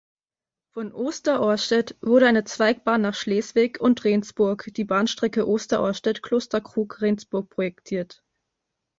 Von 0.73 0.93
Oster-Ohrstedt 0.93 1.95
wurde 2.01 2.25
eine 2.25 2.43
Zweigbahn 2.43 3.01
nach 3.01 3.13
Schleswig 3.13 3.79
und 3.79 4.03
Rendsburg, 4.03 4.71
die 4.75 4.83
Bahnstrecke 4.83 5.47
Oster-Ohrstedt–Klosterkrug–Rendsburg, 5.47 7.51
projektiert. 7.51 8.23